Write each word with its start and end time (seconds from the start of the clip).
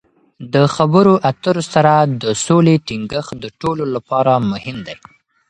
د 0.53 0.55
خبرو 0.75 1.13
اترو 1.29 1.63
سره 1.73 1.93
د 2.21 2.23
سولې 2.45 2.75
ټینګښت 2.87 3.33
د 3.43 3.45
ټولو 3.61 3.83
لپاره 3.95 4.33
مهم 4.51 4.77
دی. 4.87 4.95